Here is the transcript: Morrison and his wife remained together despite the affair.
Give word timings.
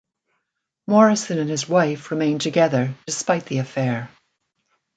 Morrison 0.87 1.37
and 1.37 1.47
his 1.47 1.69
wife 1.69 2.09
remained 2.09 2.41
together 2.41 2.95
despite 3.05 3.45
the 3.45 3.59
affair. 3.59 4.09